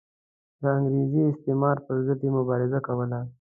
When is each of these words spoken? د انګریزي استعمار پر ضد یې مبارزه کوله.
د 0.61 0.63
انګریزي 0.77 1.21
استعمار 1.27 1.77
پر 1.85 1.95
ضد 2.05 2.19
یې 2.25 2.31
مبارزه 2.37 2.79
کوله. 2.87 3.19